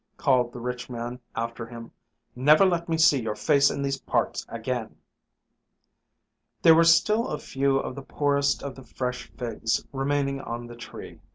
called 0.17 0.51
the 0.51 0.59
rich 0.59 0.89
man 0.89 1.19
after 1.35 1.67
him. 1.67 1.91
"Never 2.35 2.65
let 2.65 2.89
me 2.89 2.97
see 2.97 3.21
your 3.21 3.35
face 3.35 3.69
in 3.69 3.83
these 3.83 3.99
parts 3.99 4.47
again!" 4.49 4.95
There 6.63 6.73
were 6.73 6.85
still 6.85 7.27
a 7.27 7.37
few 7.37 7.77
of 7.77 7.93
the 7.93 8.01
poorest 8.01 8.63
of 8.63 8.73
the 8.73 8.83
fresh 8.83 9.31
figs 9.37 9.85
remaining 9.93 10.41
on 10.41 10.65
the 10.65 10.75
tree. 10.75 11.19